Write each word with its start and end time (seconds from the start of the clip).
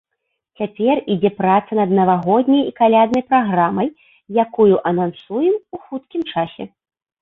Цяпер 0.61 0.95
ідзе 1.15 1.31
праца 1.41 1.71
над 1.81 1.93
навагодняй 1.99 2.63
і 2.71 2.73
каляднай 2.81 3.23
праграмай, 3.29 3.87
якую 4.49 4.71
анансуем 4.93 5.55
у 5.79 5.87
хуткім 5.89 6.21
часе. 6.35 6.63